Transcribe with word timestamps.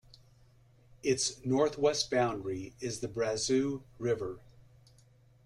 Its 1.03 1.45
northwest 1.45 2.09
boundary 2.09 2.73
is 2.79 3.01
the 3.01 3.07
Brazeau 3.07 3.83
River. 3.99 4.39